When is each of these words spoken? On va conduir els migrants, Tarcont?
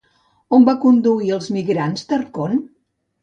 On 0.57 0.63
va 0.69 0.73
conduir 0.85 1.29
els 1.37 1.49
migrants, 1.57 2.07
Tarcont? 2.13 2.57